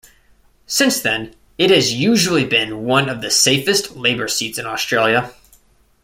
[0.65, 5.31] Since then, it has usually been one of the safest Labor seats in Australia.